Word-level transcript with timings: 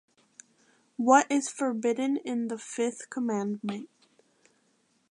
What 0.97 1.31
is 1.31 1.47
forbidden 1.47 2.17
in 2.25 2.47
the 2.47 2.57
fifth 2.57 3.11
commandment? 3.11 3.87